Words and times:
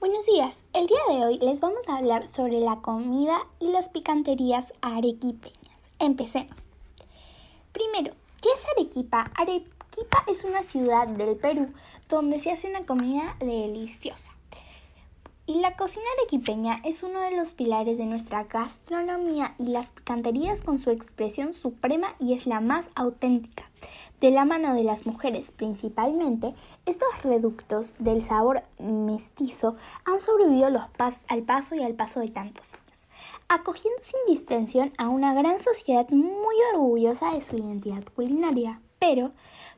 Buenos 0.00 0.26
días, 0.26 0.62
el 0.74 0.86
día 0.86 1.00
de 1.08 1.26
hoy 1.26 1.38
les 1.40 1.60
vamos 1.60 1.88
a 1.88 1.96
hablar 1.96 2.28
sobre 2.28 2.60
la 2.60 2.76
comida 2.76 3.40
y 3.58 3.72
las 3.72 3.88
picanterías 3.88 4.72
arequipeñas. 4.80 5.90
Empecemos. 5.98 6.56
Primero, 7.72 8.14
¿qué 8.40 8.48
es 8.56 8.64
Arequipa? 8.76 9.32
Arequipa 9.34 10.24
es 10.28 10.44
una 10.44 10.62
ciudad 10.62 11.08
del 11.08 11.36
Perú 11.36 11.72
donde 12.08 12.38
se 12.38 12.52
hace 12.52 12.70
una 12.70 12.86
comida 12.86 13.34
deliciosa. 13.40 14.32
Y 15.46 15.54
la 15.54 15.74
cocina 15.74 16.06
arequipeña 16.16 16.80
es 16.84 17.02
uno 17.02 17.20
de 17.20 17.32
los 17.32 17.54
pilares 17.54 17.98
de 17.98 18.06
nuestra 18.06 18.44
gastronomía 18.44 19.56
y 19.58 19.66
las 19.66 19.88
picanterías 19.88 20.60
con 20.60 20.78
su 20.78 20.90
expresión 20.90 21.52
suprema 21.52 22.14
y 22.20 22.34
es 22.34 22.46
la 22.46 22.60
más 22.60 22.88
auténtica. 22.94 23.67
De 24.20 24.30
la 24.30 24.44
mano 24.44 24.74
de 24.74 24.82
las 24.82 25.06
mujeres 25.06 25.50
principalmente, 25.50 26.54
estos 26.86 27.08
reductos 27.22 27.94
del 27.98 28.22
sabor 28.22 28.62
mestizo 28.78 29.76
han 30.04 30.20
sobrevivido 30.20 30.66
al 30.66 31.42
paso 31.44 31.74
y 31.74 31.82
al 31.82 31.94
paso 31.94 32.20
de 32.20 32.28
tantos 32.28 32.74
años, 32.74 33.06
acogiendo 33.48 34.02
sin 34.02 34.20
distinción 34.26 34.92
a 34.98 35.08
una 35.08 35.34
gran 35.34 35.60
sociedad 35.60 36.08
muy 36.10 36.56
orgullosa 36.74 37.32
de 37.32 37.42
su 37.42 37.56
identidad 37.56 38.04
culinaria. 38.14 38.80
Pero, 38.98 39.30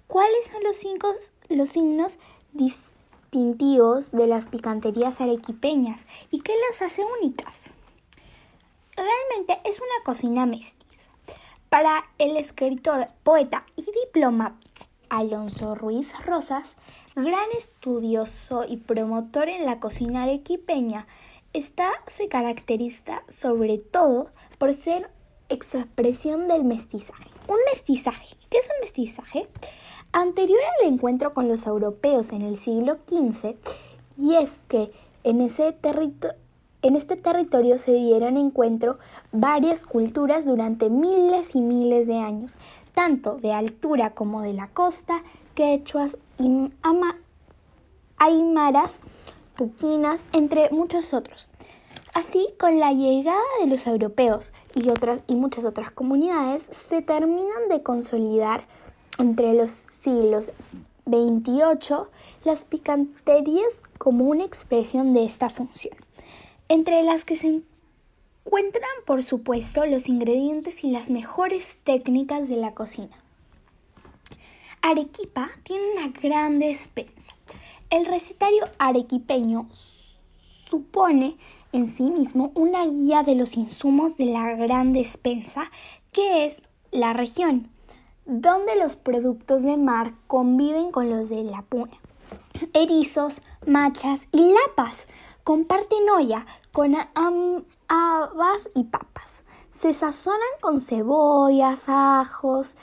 ¿cuáles 0.07 0.47
son 0.47 0.63
los, 0.63 0.77
cinco, 0.77 1.13
los 1.51 1.69
signos 1.69 2.19
distintivos 2.53 4.11
de 4.11 4.27
las 4.27 4.47
picanterías 4.47 5.21
arequipeñas 5.21 6.05
y 6.31 6.41
qué 6.41 6.53
las 6.69 6.83
hace 6.83 7.03
únicas. 7.21 7.71
Realmente 8.97 9.61
es 9.69 9.79
una 9.79 10.05
cocina 10.05 10.47
mestiza. 10.47 11.10
Para 11.71 12.03
el 12.19 12.37
escritor, 12.37 13.07
poeta 13.23 13.65
y 13.77 13.85
diplomático 14.05 14.87
Alonso 15.09 15.77
Ruiz 15.77 16.13
Rosas, 16.27 16.75
gran 17.15 17.49
estudioso 17.57 18.65
y 18.69 18.79
promotor 18.79 19.49
en 19.49 19.65
la 19.67 19.79
cocina 19.79 20.25
arequipeña, 20.25 21.07
esta 21.53 21.93
se 22.09 22.27
caracteriza 22.27 23.23
sobre 23.29 23.79
todo 23.79 24.31
por 24.59 24.75
ser 24.75 25.13
expresión 25.49 26.49
del 26.49 26.65
mestizaje. 26.65 27.31
Un 27.47 27.59
mestizaje. 27.73 28.35
¿Qué 28.51 28.59
es 28.59 28.67
un 28.67 28.81
mestizaje? 28.81 29.49
Anterior 30.11 30.59
al 30.81 30.89
encuentro 30.93 31.35
con 31.35 31.47
los 31.47 31.69
europeos 31.69 32.33
en 32.33 32.43
el 32.43 32.59
siglo 32.59 32.99
XV, 33.07 33.55
y 34.19 34.35
es 34.35 34.63
que 34.67 34.91
en, 35.23 35.41
ese 35.41 35.73
en 36.83 36.97
este 36.97 37.17
territorio 37.17 37.79
se 37.79 37.93
dieron 37.93 38.37
encuentro 38.37 38.99
varias 39.33 39.85
culturas 39.85 40.47
durante 40.47 40.89
miles 40.89 41.55
y 41.55 41.61
miles 41.61 42.07
de 42.07 42.19
años, 42.19 42.57
tanto 42.95 43.37
de 43.37 43.53
altura 43.53 44.11
como 44.11 44.43
de 44.43 44.55
la 44.55 44.69
costa, 44.69 45.23
quechuas, 45.55 46.17
y 46.39 46.73
aymaras, 48.17 48.99
puquinas, 49.57 50.25
entre 50.33 50.71
muchos 50.71 51.13
otros. 51.13 51.47
Así, 52.15 52.49
con 52.59 52.81
la 52.81 52.93
llegada 52.93 53.41
de 53.61 53.69
los 53.69 53.87
europeos 53.87 54.53
y, 54.75 54.89
otras, 54.89 55.21
y 55.27 55.37
muchas 55.37 55.65
otras 55.65 55.91
comunidades, 55.91 56.63
se 56.65 57.03
terminan 57.03 57.69
de 57.69 57.83
consolidar 57.83 58.65
entre 59.19 59.55
los 59.55 59.71
siglos 60.01 60.51
XXVIII 61.07 62.09
las 62.45 62.65
picanterías 62.65 63.83
como 63.99 64.25
una 64.25 64.45
expresión 64.45 65.15
de 65.15 65.25
esta 65.25 65.51
función, 65.51 65.95
entre 66.71 67.03
las 67.03 67.25
que 67.25 67.35
se 67.35 67.49
encuentran, 68.45 68.91
por 69.05 69.25
supuesto, 69.25 69.85
los 69.87 70.09
ingredientes 70.09 70.85
y 70.85 70.91
las 70.93 71.11
mejores 71.11 71.79
técnicas 71.83 72.49
de 72.49 72.57
la 72.57 72.75
cocina. 72.75 73.17
Arequipa 74.81 75.51
tiene 75.65 75.83
una 75.93 76.09
gran 76.09 76.61
despensa. 76.61 77.35
El 77.91 78.07
recetario 78.07 78.63
arequipeño 78.79 79.69
supone 80.71 81.37
en 81.73 81.89
sí 81.89 82.05
mismo 82.05 82.53
una 82.55 82.87
guía 82.87 83.25
de 83.25 83.35
los 83.35 83.57
insumos 83.57 84.17
de 84.17 84.27
la 84.27 84.55
gran 84.55 84.93
despensa 84.93 85.73
que 86.13 86.47
es 86.47 86.63
la 86.93 87.13
región 87.13 87.69
donde 88.27 88.77
los 88.77 88.95
productos 88.95 89.63
de 89.63 89.77
mar 89.77 90.13
conviven 90.29 90.93
con 90.93 91.11
los 91.11 91.29
de 91.31 91.43
la 91.43 91.63
puna. 91.63 91.99
Erizos, 92.75 93.43
machas 93.67 94.29
y 94.31 94.53
lapas 94.53 95.09
comparten 95.51 96.09
olla 96.09 96.47
con 96.71 96.95
habas 97.89 98.71
y 98.77 98.85
papas. 98.85 99.43
Se 99.73 99.93
sazonan 99.93 100.39
con 100.61 100.79
cebollas, 100.79 101.89
ajos 101.89 102.77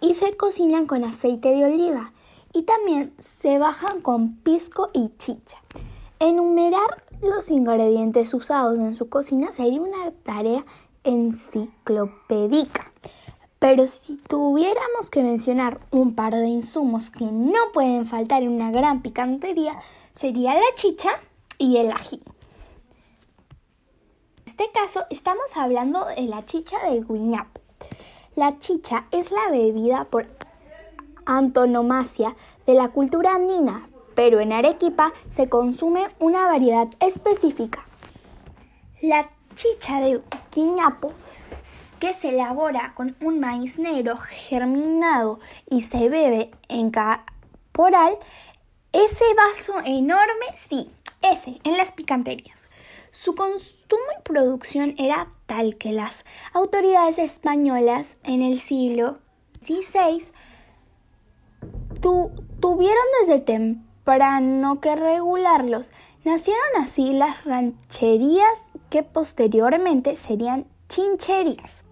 y 0.00 0.14
se 0.14 0.36
cocinan 0.36 0.86
con 0.86 1.02
aceite 1.02 1.48
de 1.48 1.64
oliva. 1.64 2.12
Y 2.52 2.62
también 2.62 3.12
se 3.18 3.58
bajan 3.58 4.00
con 4.00 4.36
pisco 4.36 4.90
y 4.92 5.10
chicha. 5.18 5.58
Enumerar 6.20 7.02
los 7.20 7.50
ingredientes 7.50 8.32
usados 8.32 8.78
en 8.78 8.94
su 8.94 9.08
cocina 9.08 9.52
sería 9.52 9.80
una 9.80 10.12
tarea 10.22 10.64
enciclopédica. 11.02 12.92
Pero 13.58 13.88
si 13.88 14.18
tuviéramos 14.18 15.10
que 15.10 15.24
mencionar 15.24 15.80
un 15.90 16.14
par 16.14 16.32
de 16.36 16.46
insumos 16.46 17.10
que 17.10 17.24
no 17.24 17.72
pueden 17.72 18.06
faltar 18.06 18.44
en 18.44 18.50
una 18.50 18.70
gran 18.70 19.02
picantería, 19.02 19.74
sería 20.12 20.54
la 20.54 20.74
chicha 20.76 21.10
y 21.58 21.78
el 21.78 21.90
ají. 21.90 22.20
En 24.38 24.44
este 24.44 24.70
caso 24.72 25.04
estamos 25.10 25.56
hablando 25.56 26.04
de 26.04 26.22
la 26.22 26.44
chicha 26.46 26.76
de 26.88 27.00
guiñapo. 27.00 27.60
La 28.36 28.58
chicha 28.58 29.06
es 29.10 29.30
la 29.30 29.50
bebida 29.50 30.04
por 30.04 30.28
antonomasia 31.26 32.36
de 32.66 32.74
la 32.74 32.88
cultura 32.88 33.34
andina, 33.34 33.88
pero 34.14 34.40
en 34.40 34.52
Arequipa 34.52 35.12
se 35.28 35.48
consume 35.48 36.08
una 36.18 36.46
variedad 36.46 36.88
específica. 37.00 37.84
La 39.00 39.30
chicha 39.54 40.00
de 40.00 40.20
guiñapo 40.52 41.12
que 41.98 42.12
se 42.12 42.30
elabora 42.30 42.92
con 42.94 43.16
un 43.20 43.40
maíz 43.40 43.78
negro 43.78 44.16
germinado 44.16 45.40
y 45.70 45.82
se 45.82 46.08
bebe 46.08 46.50
en 46.68 46.90
caporal, 46.90 48.18
ese 48.92 49.24
vaso 49.34 49.74
enorme, 49.84 50.46
sí, 50.54 50.90
ese, 51.32 51.58
en 51.64 51.76
las 51.76 51.92
picanterías. 51.92 52.68
Su 53.10 53.34
consumo 53.34 54.02
y 54.18 54.22
producción 54.22 54.94
era 54.98 55.28
tal 55.46 55.76
que 55.76 55.92
las 55.92 56.24
autoridades 56.52 57.18
españolas 57.18 58.16
en 58.24 58.42
el 58.42 58.58
siglo 58.58 59.18
XVI 59.60 60.32
tuvieron 62.60 63.04
desde 63.20 63.40
temprano 63.40 64.80
que 64.80 64.96
regularlos. 64.96 65.92
Nacieron 66.24 66.82
así 66.82 67.12
las 67.12 67.44
rancherías 67.44 68.58
que 68.90 69.02
posteriormente 69.02 70.16
serían 70.16 70.66
chincherías 70.88 71.84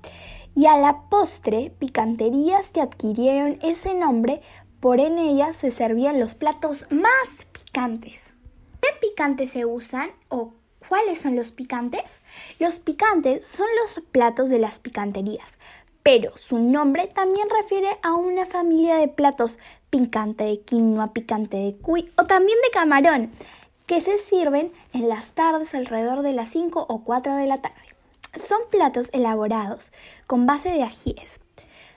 y 0.55 0.67
a 0.67 0.79
la 0.79 1.09
postre 1.09 1.73
picanterías 1.79 2.71
que 2.71 2.81
adquirieron 2.81 3.59
ese 3.63 3.95
nombre, 3.95 4.43
por 4.81 5.01
en 5.01 5.19
ellas 5.19 5.57
se 5.57 5.71
servían 5.71 6.21
los 6.21 6.35
platos 6.35 6.87
más 6.91 7.47
picantes. 7.53 8.35
¿Qué 8.83 8.89
picantes 9.01 9.51
se 9.51 9.65
usan 9.65 10.11
o 10.29 10.55
cuáles 10.89 11.21
son 11.21 11.37
los 11.37 11.53
picantes? 11.53 12.19
Los 12.59 12.81
picantes 12.81 13.47
son 13.47 13.69
los 13.81 14.05
platos 14.11 14.51
de 14.51 14.59
las 14.59 14.81
picanterías, 14.81 15.57
pero 16.03 16.37
su 16.37 16.59
nombre 16.59 17.07
también 17.07 17.49
refiere 17.49 17.97
a 18.03 18.15
una 18.15 18.45
familia 18.45 18.97
de 18.97 19.07
platos 19.07 19.61
picante 19.89 20.43
de 20.43 20.61
quinoa, 20.63 21.13
picante 21.13 21.59
de 21.59 21.77
cuy 21.77 22.11
o 22.19 22.27
también 22.27 22.59
de 22.61 22.71
camarón, 22.73 23.31
que 23.87 24.01
se 24.01 24.19
sirven 24.19 24.73
en 24.93 25.09
las 25.09 25.31
tardes 25.31 25.77
alrededor 25.77 26.23
de 26.23 26.33
las 26.33 26.49
5 26.49 26.85
o 26.89 27.05
4 27.05 27.37
de 27.37 27.47
la 27.47 27.63
tarde. 27.63 27.77
Son 28.35 28.59
platos 28.69 29.11
elaborados 29.13 29.93
con 30.27 30.45
base 30.47 30.71
de 30.71 30.83
ajíes, 30.83 31.41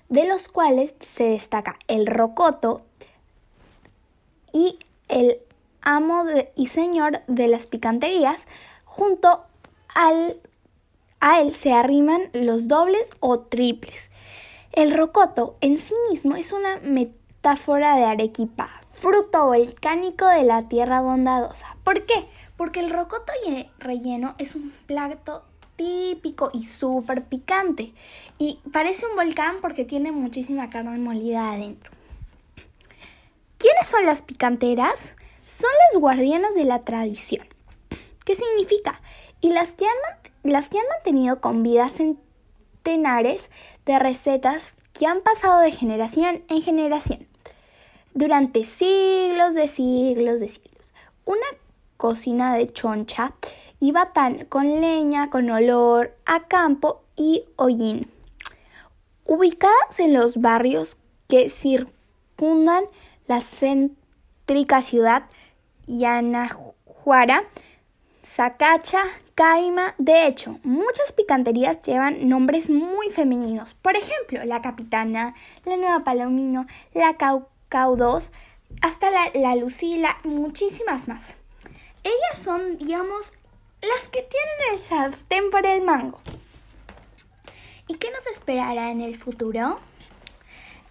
de 0.10 0.28
los 0.28 0.50
cuales 0.50 0.94
se 1.00 1.24
destaca 1.24 1.80
el 1.88 2.06
rocoto 2.06 2.84
y 4.54 4.78
el 5.08 5.40
amo 5.86 6.26
y 6.56 6.68
señor 6.68 7.22
de 7.28 7.48
las 7.48 7.68
picanterías, 7.68 8.46
junto 8.84 9.46
al, 9.94 10.42
a 11.22 11.40
él 11.40 11.54
se 11.54 11.72
arriman 11.72 12.24
los 12.34 12.68
dobles 12.68 13.08
o 13.22 13.40
triples. 13.40 14.10
El 14.74 14.92
rocoto 14.92 15.56
en 15.62 15.78
sí 15.78 15.94
mismo 16.10 16.36
es 16.36 16.52
una 16.52 16.78
metáfora 16.84 17.96
de 17.96 18.04
Arequipa, 18.04 18.70
fruto 18.92 19.46
volcánico 19.46 20.28
de 20.28 20.44
la 20.44 20.68
tierra 20.68 21.00
bondadosa. 21.00 21.78
¿Por 21.86 22.06
qué? 22.06 22.28
Porque 22.58 22.82
el 22.82 22.90
rocoto 22.90 23.32
relleno 23.80 24.36
es 24.38 24.56
un 24.56 24.74
plato 24.86 25.44
típico 25.76 26.50
y 26.54 26.66
súper 26.66 27.24
picante. 27.24 27.94
Y 28.38 28.60
parece 28.72 29.06
un 29.06 29.16
volcán 29.16 29.58
porque 29.62 29.86
tiene 29.86 30.12
muchísima 30.12 30.70
carne 30.70 30.98
molida 30.98 31.52
adentro. 31.52 31.92
¿Quiénes 33.58 33.88
son 33.88 34.06
las 34.06 34.22
picanteras? 34.22 35.16
Son 35.46 35.70
las 35.92 36.02
guardianas 36.02 36.56
de 36.56 36.66
la 36.66 36.82
tradición. 36.82 37.48
¿Qué 38.26 38.36
significa? 38.36 39.02
Y 39.42 39.52
las 39.52 39.74
que 39.74 39.86
han, 39.86 40.22
las 40.44 40.70
que 40.70 40.80
han 40.80 40.88
mantenido 40.90 41.40
con 41.40 41.62
vida 41.62 41.88
centenares 41.90 43.52
de 43.86 44.00
recetas 44.00 44.76
que 44.94 45.06
han 45.06 45.22
pasado 45.22 45.60
de 45.60 45.72
generación 45.72 46.44
en 46.50 46.62
generación 46.62 47.28
durante 48.16 48.64
siglos 48.64 49.54
de 49.54 49.68
siglos 49.68 50.40
de 50.40 50.48
siglos. 50.48 50.94
Una 51.26 51.46
cocina 51.98 52.56
de 52.56 52.68
choncha 52.68 53.34
y 53.80 53.92
batán 53.92 54.46
con 54.46 54.82
leña, 54.82 55.30
con 55.30 55.50
olor 55.52 56.16
a 56.26 56.48
campo 56.48 57.04
y 57.16 57.44
hollín. 57.58 58.10
Ubicadas 59.26 60.00
en 60.00 60.14
los 60.14 60.38
barrios 60.42 60.98
que 61.28 61.50
circundan 61.50 62.86
la 63.28 63.42
céntrica 63.42 64.82
ciudad 64.82 65.26
Yanajuara, 65.88 67.44
Sacacha, 68.22 69.04
Caima. 69.36 69.96
De 69.98 70.28
hecho, 70.28 70.60
muchas 70.64 71.12
picanterías 71.12 71.82
llevan 71.84 72.28
nombres 72.28 72.70
muy 72.70 73.10
femeninos. 73.10 73.74
Por 73.76 73.96
ejemplo, 73.96 74.44
la 74.46 74.62
Capitana, 74.62 75.36
la 75.66 75.78
Nueva 75.78 76.04
Palomino, 76.04 76.66
la 76.94 77.18
Caucau 77.18 77.96
2, 77.96 78.32
hasta 78.82 79.10
la, 79.12 79.32
la 79.36 79.56
Lucila, 79.56 80.18
muchísimas 80.24 81.08
más. 81.08 81.38
Ellas 82.04 82.38
son, 82.38 82.78
digamos, 82.78 83.34
las 83.82 84.08
que 84.08 84.22
tienen 84.22 84.74
el 84.74 84.80
sartén 84.80 85.50
por 85.50 85.66
el 85.66 85.82
mango. 85.82 86.20
¿Y 87.88 87.96
qué 87.96 88.10
nos 88.12 88.26
esperará 88.28 88.92
en 88.92 89.02
el 89.02 89.16
futuro? 89.16 89.80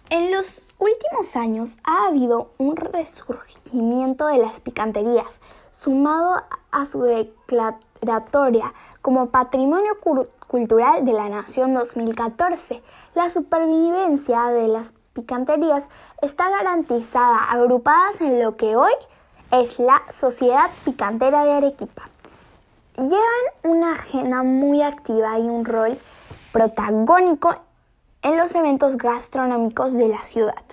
En 0.09 0.31
los 0.31 0.64
últimos 0.79 1.35
años 1.35 1.77
ha 1.83 2.07
habido 2.07 2.51
un 2.57 2.75
resurgimiento 2.75 4.27
de 4.27 4.37
las 4.37 4.59
picanterías, 4.59 5.39
sumado 5.71 6.43
a 6.71 6.85
su 6.85 7.01
declaratoria 7.01 8.73
como 9.01 9.27
Patrimonio 9.27 9.93
Cultural 10.47 11.05
de 11.05 11.13
la 11.13 11.29
Nación 11.29 11.73
2014. 11.73 12.81
La 13.13 13.29
supervivencia 13.29 14.47
de 14.47 14.67
las 14.67 14.93
picanterías 15.13 15.85
está 16.21 16.49
garantizada 16.49 17.51
agrupadas 17.51 18.21
en 18.21 18.41
lo 18.41 18.57
que 18.57 18.75
hoy 18.75 18.93
es 19.51 19.79
la 19.79 20.01
Sociedad 20.11 20.69
Picantera 20.83 21.45
de 21.45 21.53
Arequipa. 21.53 22.09
Llevan 22.97 23.19
una 23.63 23.93
agenda 23.93 24.43
muy 24.43 24.81
activa 24.81 25.37
y 25.39 25.43
un 25.43 25.65
rol 25.65 25.97
protagónico 26.51 27.55
en 28.25 28.37
los 28.37 28.55
eventos 28.55 28.97
gastronómicos 28.97 29.93
de 29.93 30.07
la 30.07 30.17
ciudad. 30.17 30.63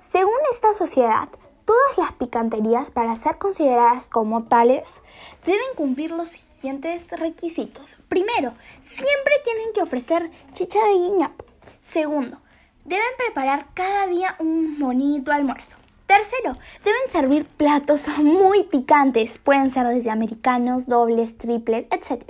Según 0.00 0.38
esta 0.50 0.72
sociedad, 0.72 1.28
todas 1.66 1.98
las 1.98 2.12
picanterías 2.12 2.90
para 2.90 3.14
ser 3.14 3.36
consideradas 3.36 4.06
como 4.06 4.44
tales 4.44 5.02
deben 5.44 5.66
cumplir 5.76 6.12
los 6.12 6.28
siguientes 6.28 7.10
requisitos. 7.10 7.98
Primero, 8.08 8.54
siempre 8.80 9.34
tienen 9.44 9.74
que 9.74 9.82
ofrecer 9.82 10.30
chicha 10.54 10.78
de 10.86 10.94
guiñapo. 10.94 11.44
Segundo, 11.82 12.38
deben 12.86 13.04
preparar 13.18 13.66
cada 13.74 14.06
día 14.06 14.34
un 14.38 14.78
bonito 14.78 15.30
almuerzo. 15.30 15.76
Tercero, 16.06 16.56
deben 16.84 17.12
servir 17.12 17.44
platos 17.44 18.08
muy 18.18 18.62
picantes, 18.62 19.36
pueden 19.36 19.68
ser 19.68 19.86
desde 19.88 20.08
americanos, 20.08 20.86
dobles, 20.86 21.36
triples, 21.36 21.86
etc. 21.90 22.22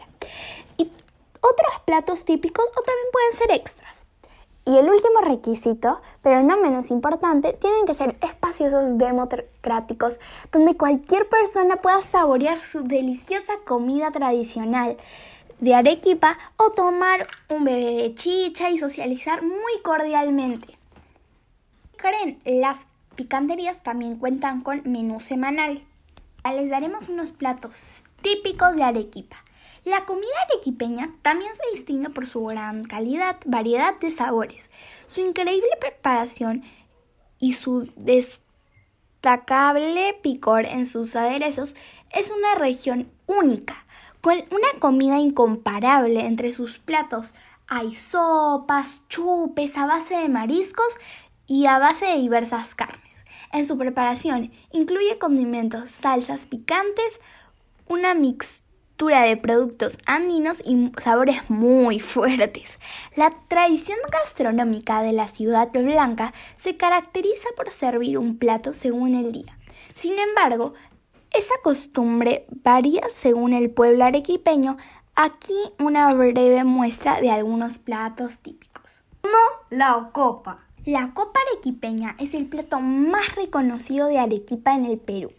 Y 0.79 0.91
otros 1.41 1.81
platos 1.87 2.25
típicos 2.25 2.65
o 2.77 2.83
también 2.83 3.07
pueden 3.13 3.35
ser 3.35 3.53
extras. 3.53 4.08
Y 4.69 4.77
el 4.77 4.91
último 4.91 5.23
requisito, 5.23 6.03
pero 6.23 6.43
no 6.43 6.61
menos 6.61 6.91
importante, 6.91 7.55
tienen 7.55 7.87
que 7.87 7.95
ser 7.95 8.19
espaciosos 8.21 8.99
democráticos, 8.99 10.19
donde 10.53 10.77
cualquier 10.77 11.27
persona 11.27 11.77
pueda 11.77 12.03
saborear 12.03 12.61
su 12.61 12.83
deliciosa 12.83 13.55
comida 13.65 14.11
tradicional 14.11 14.99
de 15.59 15.75
Arequipa 15.75 16.37
o 16.59 16.73
tomar 16.73 17.27
un 17.49 17.65
bebé 17.65 17.95
de 17.95 18.15
chicha 18.15 18.69
y 18.69 18.77
socializar 18.77 19.43
muy 19.43 19.81
cordialmente. 19.83 20.77
Creen 21.97 22.39
las 22.45 22.87
picanterías 23.17 23.83
también 23.83 24.17
cuentan 24.17 24.61
con 24.61 24.83
menú 24.85 25.21
semanal. 25.21 25.83
Les 26.45 26.69
daremos 26.69 27.09
unos 27.09 27.33
platos 27.33 28.05
típicos 28.21 28.77
de 28.77 28.83
Arequipa. 28.83 29.37
La 29.89 30.05
comida 30.05 30.29
arequipeña 30.51 31.15
también 31.23 31.51
se 31.55 31.63
distingue 31.73 32.11
por 32.11 32.27
su 32.27 32.45
gran 32.45 32.85
calidad, 32.85 33.39
variedad 33.47 33.99
de 33.99 34.11
sabores, 34.11 34.69
su 35.07 35.23
increíble 35.23 35.71
preparación 35.81 36.63
y 37.39 37.55
su 37.55 37.91
destacable 37.97 40.13
picor 40.23 40.67
en 40.67 40.85
sus 40.85 41.17
aderezos 41.17 41.75
es 42.11 42.31
una 42.31 42.57
región 42.57 43.11
única, 43.25 43.87
con 44.21 44.35
una 44.51 44.79
comida 44.79 45.21
incomparable 45.21 46.21
entre 46.21 46.53
sus 46.53 46.79
platos. 46.79 47.35
Hay 47.67 47.95
sopas, 47.95 49.09
chupes 49.09 49.79
a 49.79 49.87
base 49.87 50.19
de 50.19 50.29
mariscos 50.29 50.99
y 51.47 51.65
a 51.65 51.79
base 51.79 52.05
de 52.05 52.19
diversas 52.19 52.75
carnes. 52.75 53.25
En 53.53 53.65
su 53.65 53.79
preparación 53.79 54.53
incluye 54.71 55.19
condimentos, 55.19 55.91
salsas 55.91 56.45
picantes, 56.45 57.23
una 57.87 58.13
mixtura 58.13 58.68
de 59.07 59.37
productos 59.37 59.97
andinos 60.07 60.61
y 60.65 60.91
sabores 60.99 61.49
muy 61.49 62.01
fuertes. 62.01 62.79
La 63.15 63.31
tradición 63.49 63.99
gastronómica 64.11 65.03
de 65.03 65.13
la 65.13 65.29
ciudad 65.29 65.71
blanca 65.71 66.35
se 66.57 66.77
caracteriza 66.77 67.49
por 67.57 67.71
servir 67.71 68.19
un 68.19 68.39
plato 68.39 68.73
según 68.73 69.15
el 69.15 69.33
día. 69.33 69.57
Sin 69.95 70.19
embargo, 70.19 70.75
esa 71.31 71.55
costumbre 71.63 72.47
varía 72.65 73.03
según 73.09 73.53
el 73.53 73.71
pueblo 73.71 74.05
arequipeño. 74.05 74.77
Aquí 75.15 75.57
una 75.79 76.13
breve 76.13 76.65
muestra 76.65 77.21
de 77.21 77.31
algunos 77.31 77.79
platos 77.79 78.39
típicos. 78.39 79.03
No, 79.23 79.31
la 79.71 80.11
copa. 80.13 80.65
La 80.85 81.13
copa 81.15 81.39
arequipeña 81.53 82.17
es 82.19 82.35
el 82.35 82.47
plato 82.47 82.81
más 82.81 83.37
reconocido 83.37 84.09
de 84.09 84.19
Arequipa 84.19 84.75
en 84.75 84.87
el 84.87 84.99
Perú 84.99 85.31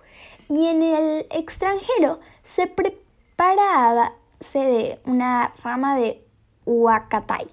y 0.48 0.68
en 0.68 0.84
el 0.84 1.26
extranjero 1.32 2.20
se 2.44 2.68
prepara 2.68 3.09
a 3.42 3.94
base 3.94 4.60
de 4.60 5.00
una 5.06 5.54
rama 5.64 5.96
de 5.96 6.26
huacatay, 6.66 7.48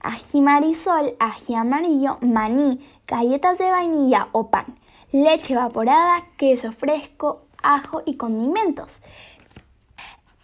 ají 0.00 0.40
marisol, 0.40 1.16
ají 1.18 1.54
amarillo, 1.54 2.18
maní, 2.20 2.78
galletas 3.06 3.58
de 3.58 3.70
vainilla 3.70 4.28
o 4.32 4.50
pan, 4.50 4.78
leche 5.12 5.54
evaporada, 5.54 6.24
queso 6.36 6.72
fresco, 6.72 7.42
ajo 7.62 8.02
y 8.06 8.16
condimentos. 8.16 9.00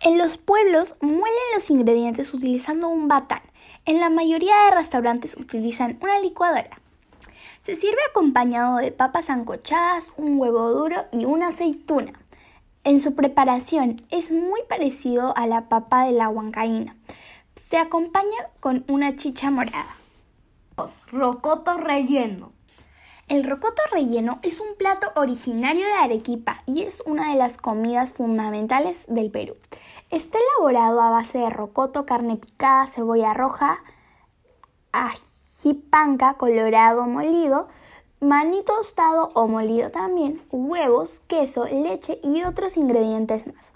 En 0.01 0.19
los 0.19 0.39
pueblos 0.39 0.97
muelen 1.01 1.55
los 1.55 1.71
ingredientes 1.71 2.35
utilizando 2.35 2.89
un 2.89 3.07
batán. 3.07 3.43
En 3.85 4.01
la 4.01 4.09
mayoría 4.11 4.55
de 4.65 4.77
restaurantes 4.77 5.37
utilizan 5.37 5.99
una 6.01 6.19
licuadora. 6.21 6.81
Se 7.61 7.77
sirve 7.77 7.99
acompañado 8.11 8.79
de 8.79 8.93
papas 8.93 9.31
ancochadas, 9.31 10.11
un 10.17 10.41
huevo 10.41 10.71
duro 10.71 11.05
y 11.13 11.27
una 11.27 11.49
aceituna. 11.49 12.20
En 12.83 13.01
su 13.01 13.15
preparación 13.15 13.97
es 14.11 14.31
muy 14.31 14.61
parecido 14.69 15.37
a 15.37 15.47
la 15.47 15.69
papa 15.69 16.05
de 16.05 16.13
la 16.13 16.29
huancaína. 16.29 16.97
Se 17.69 17.77
acompaña 17.77 18.49
con 18.61 18.85
una 18.89 19.17
chicha 19.17 19.51
morada. 19.51 19.97
Rocoto 21.13 21.77
relleno. 21.77 22.53
El 23.29 23.45
rocoto 23.45 23.83
relleno 23.93 24.41
es 24.43 24.61
un 24.61 24.75
plato 24.77 25.13
originario 25.15 25.85
de 25.85 25.93
Arequipa 25.93 26.63
y 26.67 26.83
es 26.83 27.03
una 27.07 27.31
de 27.31 27.37
las 27.37 27.59
comidas 27.59 28.13
fundamentales 28.13 29.05
del 29.09 29.31
Perú. 29.31 29.57
Está 30.11 30.39
elaborado 30.39 31.01
a 31.01 31.11
base 31.11 31.39
de 31.39 31.51
rocoto, 31.51 32.07
carne 32.07 32.37
picada, 32.37 32.87
cebolla 32.87 33.35
roja, 33.35 33.79
ají 34.91 35.31
jipanca 35.61 36.35
colorado 36.35 37.07
molido, 37.07 37.69
maní 38.21 38.63
tostado 38.63 39.31
o 39.35 39.49
molido 39.49 39.91
también, 39.91 40.43
huevos, 40.51 41.21
queso, 41.27 41.65
leche 41.65 42.21
y 42.23 42.43
otros 42.43 42.77
ingredientes 42.77 43.47
más. 43.47 43.67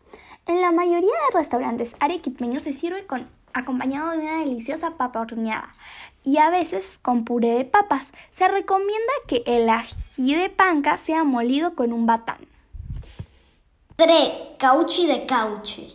En 0.47 0.61
la 0.61 0.73
mayoría 0.73 1.01
de 1.01 1.39
restaurantes 1.39 1.95
arequipeños 2.01 2.63
se 2.63 2.73
sirve 2.73 3.07
con 3.07 3.27
acompañado 3.55 4.11
de 4.11 4.19
una 4.19 4.41
deliciosa 4.41 4.93
papa 4.93 5.21
horneada 5.21 5.75
y 6.23 6.39
a 6.39 6.51
veces 6.51 6.99
con 7.01 7.25
puré 7.25 7.51
de 7.51 7.65
papas. 7.65 8.13
Se 8.31 8.49
recomienda 8.49 9.13
que 9.27 9.43
el 9.47 9.69
ají 9.71 10.35
de 10.35 10.51
panca 10.51 10.97
sea 10.99 11.25
molido 11.25 11.75
con 11.75 11.93
un 11.93 12.07
batán. 12.07 12.47
3. 13.97 14.55
Cauchi 14.59 15.07
de 15.07 15.25
cauche. 15.25 15.89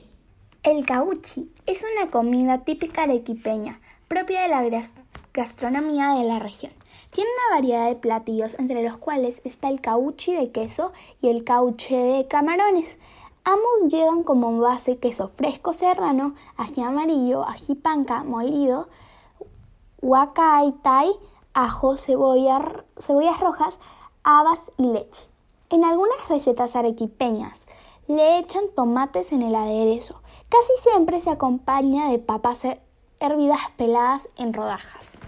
El 0.63 0.85
cauchi 0.85 1.51
es 1.65 1.85
una 1.93 2.09
comida 2.09 2.59
típica 2.59 3.03
arequipeña, 3.03 3.79
propia 4.07 4.41
de 4.43 4.47
la 4.47 4.81
gastronomía 5.33 6.11
de 6.11 6.23
la 6.23 6.39
región. 6.39 6.78
Tiene 7.11 7.29
una 7.47 7.55
variedad 7.55 7.87
de 7.87 7.95
platillos 7.95 8.57
entre 8.59 8.83
los 8.83 8.97
cuales 8.97 9.41
está 9.43 9.69
el 9.69 9.81
cauchi 9.81 10.33
de 10.33 10.51
queso 10.51 10.91
y 11.21 11.29
el 11.29 11.43
cauche 11.43 11.97
de 11.97 12.27
camarones. 12.27 12.97
Ambos 13.43 13.91
llevan 13.91 14.23
como 14.23 14.59
base 14.59 14.97
queso 14.97 15.31
fresco 15.35 15.73
serrano, 15.73 16.35
ají 16.55 16.81
amarillo, 16.81 17.45
ají 17.47 17.73
panca 17.73 18.23
molido, 18.23 18.89
huacay, 20.01 20.75
ajo, 21.53 21.97
cebolla, 21.97 22.85
cebollas 22.99 23.39
rojas, 23.39 23.79
habas 24.23 24.59
y 24.77 24.87
leche. 24.87 25.27
En 25.71 25.83
algunas 25.83 26.29
recetas 26.29 26.75
arequipeñas 26.75 27.61
le 28.07 28.39
echan 28.39 28.65
tomates 28.75 29.31
en 29.31 29.41
el 29.41 29.55
aderezo. 29.55 30.21
Casi 30.49 30.89
siempre 30.89 31.21
se 31.21 31.29
acompaña 31.29 32.09
de 32.09 32.19
papas 32.19 32.61
hervidas 33.19 33.59
peladas 33.77 34.29
en 34.35 34.53
rodajas. 34.53 35.19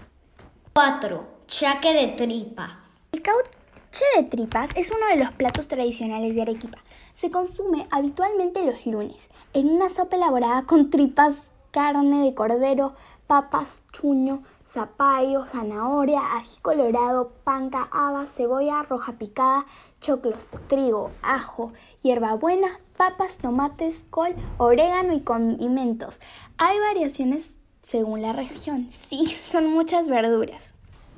4. 0.74 1.31
Chaque 1.54 1.92
de 1.92 2.06
tripas. 2.08 2.72
El 3.12 3.20
cauche 3.20 4.04
de 4.16 4.22
tripas 4.22 4.70
es 4.74 4.90
uno 4.90 5.06
de 5.08 5.22
los 5.22 5.32
platos 5.32 5.68
tradicionales 5.68 6.34
de 6.34 6.40
Arequipa. 6.40 6.78
Se 7.12 7.30
consume 7.30 7.86
habitualmente 7.90 8.64
los 8.64 8.86
lunes, 8.86 9.28
en 9.52 9.68
una 9.68 9.90
sopa 9.90 10.16
elaborada 10.16 10.62
con 10.62 10.88
tripas, 10.88 11.50
carne 11.70 12.24
de 12.24 12.34
cordero, 12.34 12.94
papas, 13.26 13.82
chuño, 13.92 14.42
zapallo, 14.66 15.46
zanahoria, 15.46 16.22
ají 16.36 16.58
colorado, 16.62 17.34
panca, 17.44 17.86
habas, 17.92 18.34
cebolla 18.34 18.82
roja 18.84 19.12
picada, 19.18 19.66
choclos, 20.00 20.48
trigo, 20.68 21.10
ajo, 21.20 21.74
hierbabuena, 22.02 22.80
papas, 22.96 23.36
tomates, 23.36 24.06
col, 24.08 24.34
orégano 24.56 25.12
y 25.12 25.20
condimentos. 25.20 26.18
Hay 26.56 26.78
variaciones 26.78 27.58
según 27.82 28.22
la 28.22 28.32
región. 28.32 28.88
Sí, 28.90 29.26
son 29.26 29.66
muchas 29.66 30.08
verduras. 30.08 30.74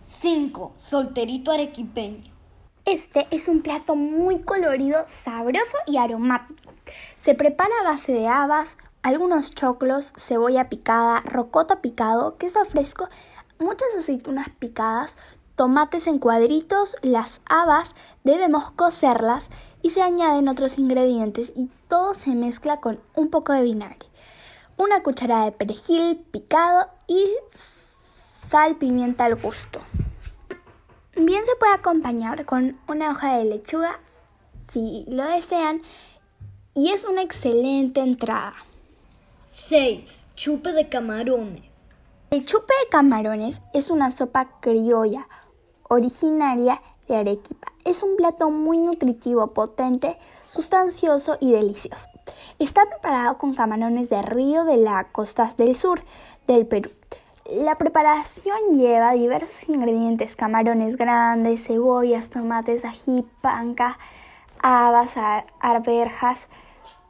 5. 0.07 0.75
Solterito 0.77 1.51
arequipeño. 1.51 2.25
Este 2.85 3.27
es 3.31 3.49
un 3.49 3.63
plato 3.63 3.97
muy 3.97 4.41
colorido, 4.41 5.03
sabroso 5.07 5.79
y 5.87 5.97
aromático. 5.97 6.75
Se 7.17 7.35
prepara 7.35 7.73
a 7.81 7.91
base 7.91 8.13
de 8.13 8.29
habas, 8.29 8.77
algunos 9.03 9.55
choclos, 9.55 10.13
cebolla 10.19 10.69
picada, 10.69 11.21
rocoto 11.23 11.81
picado, 11.81 12.37
queso 12.37 12.63
fresco, 12.67 13.09
muchas 13.59 13.89
aceitunas 13.99 14.49
picadas, 14.59 15.17
tomates 15.57 16.07
en 16.07 16.19
cuadritos, 16.19 16.97
las 17.01 17.41
habas 17.47 17.95
debemos 18.25 18.71
cocerlas 18.73 19.49
y 19.81 19.91
se 19.91 20.03
añaden 20.03 20.49
otros 20.49 20.79
ingredientes 20.79 21.53
y 21.57 21.71
todo 21.89 22.15
se 22.15 22.35
mezcla 22.35 22.81
con 22.81 23.01
un 23.15 23.31
poco 23.31 23.55
de 23.55 23.63
vinagre, 23.63 24.07
una 24.77 25.03
cucharada 25.03 25.47
de 25.47 25.53
perejil 25.53 26.17
picado 26.31 26.91
y 27.07 27.31
sal, 28.55 28.77
pimienta 28.77 29.25
al 29.25 29.35
gusto. 29.35 29.81
Bien 31.17 31.45
se 31.45 31.57
puede 31.57 31.73
acompañar 31.73 32.45
con 32.45 32.79
una 32.87 33.11
hoja 33.11 33.37
de 33.37 33.47
lechuga 33.47 33.99
si 34.73 35.05
lo 35.09 35.25
desean 35.25 35.83
y 36.73 36.91
es 36.91 37.05
una 37.05 37.23
excelente 37.23 38.01
entrada. 38.01 38.53
6. 39.47 40.29
Chupe 40.37 40.73
de 40.73 40.89
camarones. 40.89 41.65
El 42.31 42.47
chupe 42.47 42.73
de 42.85 42.91
camarones 42.91 43.61
es 43.73 43.91
una 43.91 44.13
sopa 44.13 44.61
criolla 44.61 45.27
originaria 45.89 46.81
de 47.09 47.17
Arequipa. 47.17 47.73
Es 47.85 48.05
un 48.05 48.15
plato 48.15 48.51
muy 48.51 48.79
nutritivo, 48.79 49.49
potente, 49.49 50.17
sustancioso 50.45 51.39
y 51.41 51.51
delicioso. 51.51 52.09
Está 52.61 52.89
preparado 52.89 53.37
con 53.37 53.53
camarones 53.53 54.11
de 54.11 54.23
río 54.23 54.65
de 54.65 54.77
las 54.77 55.07
costas 55.07 55.57
del 55.57 55.75
sur 55.75 56.05
del 56.47 56.69
Perú. 56.69 56.91
La 57.51 57.77
preparación 57.77 58.79
lleva 58.79 59.13
diversos 59.13 59.69
ingredientes, 59.69 60.35
camarones 60.35 60.97
grandes, 60.97 61.67
cebollas, 61.67 62.31
tomates, 62.31 62.87
ají, 62.87 63.27
panca, 63.43 63.99
habas, 64.63 65.15
arberjas, 65.61 66.49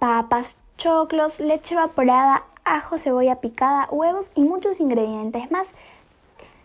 papas, 0.00 0.56
choclos, 0.76 1.38
leche 1.38 1.74
evaporada, 1.74 2.42
ajo, 2.64 2.98
cebolla 2.98 3.36
picada, 3.36 3.88
huevos 3.92 4.32
y 4.34 4.42
muchos 4.42 4.80
ingredientes 4.80 5.52
más. 5.52 5.70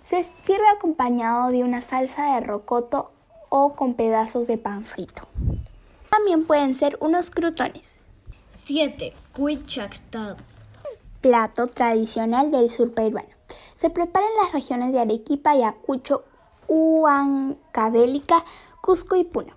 Se 0.03 0.23
sirve 0.23 0.67
acompañado 0.75 1.51
de 1.51 1.63
una 1.63 1.81
salsa 1.81 2.33
de 2.33 2.41
rocoto 2.41 3.11
o 3.49 3.73
con 3.73 3.93
pedazos 3.93 4.47
de 4.47 4.57
pan 4.57 4.83
frito. 4.83 5.27
También 6.09 6.43
pueden 6.43 6.73
ser 6.73 6.97
unos 7.01 7.29
crutones. 7.29 7.99
7. 8.49 9.13
Cuichactado. 9.35 10.37
Plato 11.21 11.67
tradicional 11.67 12.49
del 12.49 12.71
sur 12.71 12.93
peruano. 12.95 13.38
Se 13.79 13.89
prepara 13.89 14.25
en 14.25 14.43
las 14.43 14.51
regiones 14.51 14.91
de 14.91 14.99
Arequipa, 14.99 15.51
Ayacucho, 15.51 16.25
Huancavelica, 16.67 18.43
Cusco 18.81 19.15
y 19.15 19.23
Puno. 19.23 19.53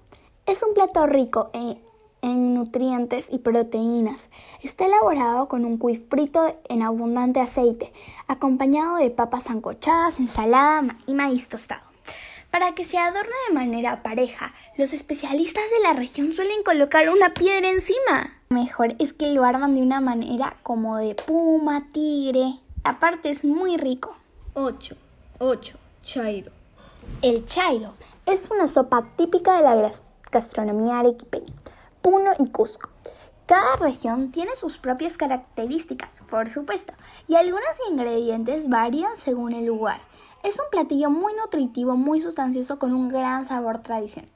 Es 0.46 0.62
un 0.62 0.74
plato 0.74 1.08
rico 1.08 1.50
en, 1.52 1.82
en 2.20 2.54
nutrientes 2.54 3.26
y 3.32 3.38
proteínas. 3.38 4.28
Está 4.62 4.86
elaborado 4.86 5.48
con 5.48 5.64
un 5.64 5.76
cuy 5.76 5.96
frito 5.96 6.56
en 6.68 6.82
abundante 6.82 7.40
aceite, 7.40 7.92
acompañado 8.28 8.94
de 8.94 9.10
papas 9.10 9.50
ancochadas, 9.50 10.20
ensalada 10.20 10.96
y 11.08 11.14
maíz 11.14 11.48
tostado. 11.48 11.82
Para 12.52 12.76
que 12.76 12.84
se 12.84 12.98
adorne 12.98 13.32
de 13.48 13.54
manera 13.54 14.04
pareja, 14.04 14.54
los 14.76 14.92
especialistas 14.92 15.64
de 15.64 15.82
la 15.82 15.94
región 15.94 16.30
suelen 16.30 16.62
colocar 16.62 17.10
una 17.10 17.34
piedra 17.34 17.68
encima. 17.68 18.40
Mejor 18.50 18.94
es 19.00 19.12
que 19.12 19.32
lo 19.32 19.42
arman 19.42 19.74
de 19.74 19.82
una 19.82 20.00
manera 20.00 20.58
como 20.62 20.98
de 20.98 21.16
puma, 21.16 21.88
tigre. 21.90 22.60
Aparte 22.84 23.30
es 23.30 23.44
muy 23.44 23.76
rico. 23.76 24.16
8. 24.54 24.96
8. 25.38 25.78
Chairo. 26.02 26.50
El 27.22 27.46
chairo 27.46 27.92
es 28.26 28.50
una 28.50 28.66
sopa 28.66 29.06
típica 29.16 29.56
de 29.56 29.62
la 29.62 29.92
gastronomía 30.32 30.98
arequipeña. 30.98 31.54
Puno 32.00 32.32
y 32.40 32.48
Cusco. 32.48 32.90
Cada 33.46 33.76
región 33.76 34.32
tiene 34.32 34.56
sus 34.56 34.78
propias 34.78 35.16
características, 35.16 36.22
por 36.28 36.48
supuesto, 36.48 36.92
y 37.28 37.36
algunos 37.36 37.70
ingredientes 37.88 38.68
varían 38.68 39.16
según 39.16 39.52
el 39.52 39.66
lugar. 39.66 40.00
Es 40.42 40.58
un 40.58 40.66
platillo 40.72 41.08
muy 41.08 41.34
nutritivo, 41.34 41.94
muy 41.94 42.18
sustancioso 42.18 42.80
con 42.80 42.94
un 42.94 43.08
gran 43.08 43.44
sabor 43.44 43.78
tradicional. 43.78 44.30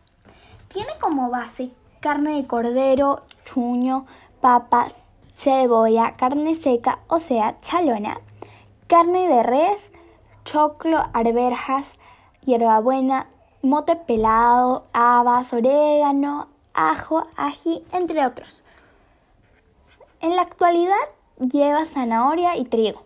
Tiene 0.69 0.93
como 1.00 1.31
base 1.31 1.73
carne 1.99 2.37
de 2.37 2.47
cordero, 2.47 3.25
chuño, 3.45 4.07
papas, 4.41 4.95
cebolla, 5.35 6.15
carne 6.17 6.55
seca, 6.55 7.00
o 7.09 7.19
sea, 7.19 7.61
chalona, 7.61 8.21
carne 8.87 9.28
de 9.28 9.43
res, 9.43 9.90
choclo, 10.45 11.05
arberjas, 11.12 11.93
hierbabuena, 12.45 13.28
mote 13.62 13.97
pelado, 13.97 14.85
habas, 14.93 15.52
orégano, 15.52 16.49
ajo, 16.73 17.26
ají, 17.37 17.85
entre 17.93 18.25
otros. 18.25 18.62
En 20.21 20.37
la 20.37 20.43
actualidad 20.43 20.95
lleva 21.38 21.85
zanahoria 21.85 22.57
y 22.57 22.64
trigo. 22.64 23.02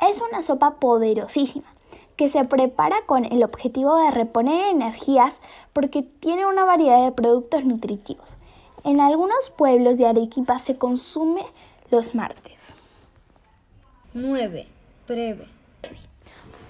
Es 0.00 0.20
una 0.20 0.42
sopa 0.42 0.76
poderosísima 0.76 1.66
que 2.16 2.28
se 2.28 2.44
prepara 2.44 2.96
con 3.06 3.24
el 3.24 3.42
objetivo 3.42 3.96
de 3.96 4.10
reponer 4.10 4.68
energías 4.68 5.34
porque 5.72 6.02
tiene 6.02 6.46
una 6.46 6.64
variedad 6.64 7.04
de 7.04 7.12
productos 7.12 7.64
nutritivos. 7.64 8.36
En 8.84 9.00
algunos 9.00 9.50
pueblos 9.56 9.98
de 9.98 10.06
Arequipa 10.06 10.58
se 10.58 10.76
consume 10.76 11.44
los 11.90 12.14
martes. 12.14 12.76
9. 14.12 14.73
Breve. 15.06 15.46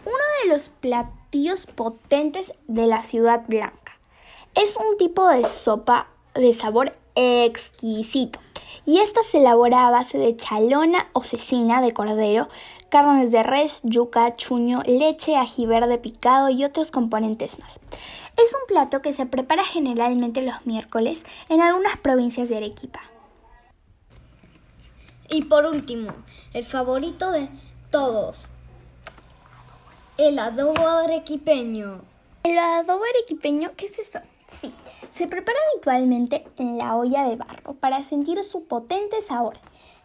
Uno 0.05 0.17
de 0.43 0.49
los 0.49 0.69
platillos 0.69 1.67
potentes 1.67 2.53
de 2.67 2.87
la 2.87 3.03
ciudad 3.03 3.45
blanca. 3.47 3.99
Es 4.55 4.77
un 4.77 4.97
tipo 4.97 5.29
de 5.29 5.45
sopa 5.45 6.09
de 6.35 6.53
sabor 6.55 6.93
exquisito. 7.15 8.41
Y 8.87 8.99
esta 8.99 9.23
se 9.23 9.39
elabora 9.39 9.87
a 9.87 9.91
base 9.91 10.19
de 10.19 10.37
chalona 10.37 11.09
o 11.13 11.23
cecina 11.23 11.81
de 11.81 11.93
cordero, 11.93 12.49
carnes 12.91 13.31
de 13.31 13.43
res, 13.43 13.81
yuca, 13.83 14.35
chuño, 14.37 14.83
leche, 14.85 15.37
ají 15.37 15.67
verde 15.67 15.99
picado 15.99 16.51
y 16.51 16.65
otros 16.65 16.91
componentes 16.91 17.59
más. 17.61 17.81
Es 18.37 18.55
un 18.55 18.67
plato 18.67 19.01
que 19.01 19.13
se 19.13 19.27
prepara 19.27 19.65
generalmente 19.65 20.43
los 20.43 20.67
miércoles 20.67 21.25
en 21.49 21.63
algunas 21.63 21.97
provincias 21.99 22.49
de 22.49 22.57
Arequipa. 22.57 23.01
Y 25.31 25.45
por 25.45 25.65
último, 25.67 26.13
el 26.53 26.65
favorito 26.65 27.31
de 27.31 27.49
todos, 27.95 28.49
el 30.19 30.37
adobo 30.41 30.85
arequipeño. 30.85 32.01
¿El 32.43 32.59
adobo 32.59 33.05
arequipeño 33.05 33.71
qué 33.77 33.87
es 33.87 34.01
eso? 34.01 34.19
Sí, 34.49 34.75
se 35.13 35.29
prepara 35.29 35.57
habitualmente 35.71 36.45
en 36.57 36.77
la 36.77 36.97
olla 36.97 37.29
de 37.29 37.37
barro 37.37 37.75
para 37.75 38.03
sentir 38.03 38.43
su 38.43 38.65
potente 38.65 39.23
sabor. 39.23 39.55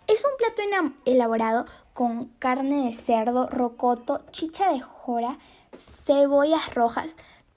Es 0.06 0.24
un 0.24 0.38
plato 0.38 0.62
elaborado 1.06 1.66
con 1.96 2.26
carne 2.38 2.86
de 2.86 2.94
cerdo, 2.94 3.48
rocoto, 3.48 4.22
chicha 4.32 4.72
de 4.72 4.82
jora, 4.82 5.40
cebollas 5.76 6.76
rojas, 6.76 7.16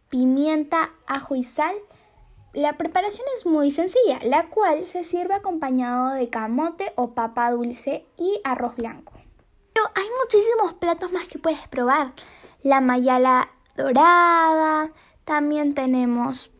pimienta, 0.09 0.95
ajo 1.07 1.35
y 1.35 1.43
sal. 1.43 1.75
La 2.55 2.79
preparación 2.79 3.27
es 3.37 3.45
muy 3.45 3.71
sencilla, 3.71 4.19
la 4.25 4.49
cual 4.49 4.87
se 4.87 5.05
sirve 5.05 5.35
acompañado 5.35 6.15
de 6.15 6.31
camote 6.31 6.91
o 6.97 7.11
papa 7.11 7.51
dulce 7.51 8.07
y 8.17 8.41
arroz 8.45 8.77
blanco. 8.77 9.12
Pero 9.73 9.91
hay 9.95 10.07
muchísimos 10.23 10.75
platos 10.75 11.12
más 11.12 11.29
que 11.29 11.38
puedes 11.38 11.67
probar. 11.69 12.12
La 12.62 12.81
mayala 12.81 13.50
dorada, 13.76 14.93
también 15.25 15.75
tenemos 15.75 16.52